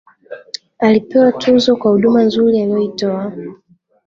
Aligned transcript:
alipewa 0.79 1.31
tuzo 1.31 1.75
kwa 1.75 1.91
huduma 1.91 2.23
nzuri 2.23 2.61
aliyoitoa 2.61 3.33